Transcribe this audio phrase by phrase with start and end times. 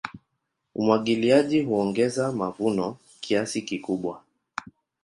[0.75, 4.21] Umwagiliaji huongeza mavuno kiasi kikubwa.